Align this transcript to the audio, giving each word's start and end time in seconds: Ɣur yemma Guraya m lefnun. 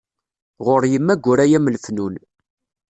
Ɣur 0.65 0.83
yemma 0.91 1.13
Guraya 1.23 1.59
m 1.61 1.69
lefnun. 1.75 2.15